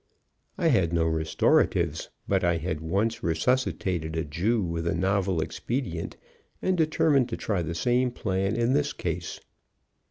I 0.57 0.69
had 0.69 0.93
no 0.93 1.05
restoratives; 1.05 2.09
but 2.27 2.43
I 2.43 2.57
had 2.57 2.81
once 2.81 3.21
resuscitated 3.21 4.15
a 4.15 4.23
Jew 4.23 4.59
with 4.63 4.87
a 4.87 4.95
novel 4.95 5.41
expedient, 5.41 6.17
and 6.59 6.75
determined 6.75 7.29
to 7.29 7.37
try 7.37 7.61
the 7.61 7.75
same 7.75 8.09
plan 8.09 8.55
in 8.55 8.73
this 8.73 8.93
case. 8.93 9.39